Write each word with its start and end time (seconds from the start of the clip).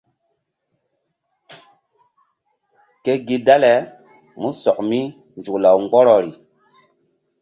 Ke 3.03 3.13
gi 3.27 3.37
dale 3.45 3.73
músɔk 4.41 4.77
mi 4.89 4.99
nzuk 5.39 5.57
law 5.63 5.75
mgbɔrɔri. 5.83 6.31